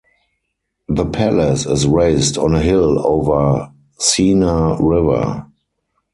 The 0.89 1.05
palace 1.05 1.67
is 1.67 1.85
raised 1.85 2.35
on 2.35 2.55
a 2.55 2.59
hill 2.59 3.05
over 3.05 3.71
Sena 3.99 4.77
river. 4.81 5.45